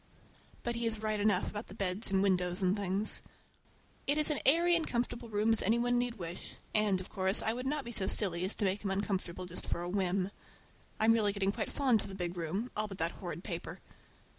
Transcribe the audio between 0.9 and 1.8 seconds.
right enough about the